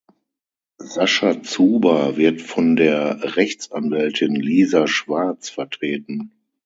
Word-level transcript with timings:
Sascha 0.79 1.43
Zuber 1.43 2.17
wird 2.17 2.41
von 2.41 2.75
der 2.75 3.35
Rechtsanwältin 3.37 4.33
Lisa 4.33 4.87
Schwarz 4.87 5.49
vertreten. 5.51 6.31